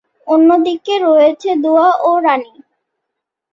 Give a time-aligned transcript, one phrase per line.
[0.27, 2.53] অন্যদিকে রয়েছে দুয়া ও রানি।